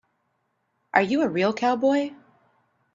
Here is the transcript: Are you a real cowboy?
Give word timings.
Are 0.95 1.03
you 1.03 1.21
a 1.21 1.27
real 1.29 1.53
cowboy? 1.53 2.15